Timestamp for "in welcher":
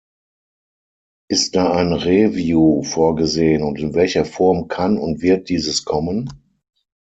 3.77-4.25